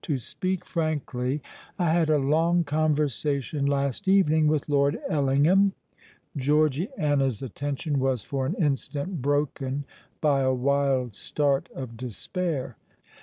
To 0.05 0.17
speak 0.17 0.65
frankly, 0.65 1.43
I 1.77 1.91
had 1.91 2.09
a 2.09 2.17
long 2.17 2.63
conversation 2.63 3.67
last 3.67 4.07
evening 4.07 4.47
with 4.47 4.67
Lord 4.67 4.99
Ellingham——" 5.07 5.73
Georgiana's 6.35 7.43
attention 7.43 7.99
was 7.99 8.23
for 8.23 8.47
an 8.47 8.55
instant 8.55 9.21
broken 9.21 9.85
by 10.19 10.39
a 10.41 10.55
wild 10.55 11.13
start 11.13 11.69
of 11.75 11.97
despair. 11.97 12.77